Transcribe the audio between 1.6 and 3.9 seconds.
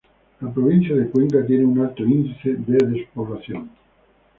un alto índice de despoblación.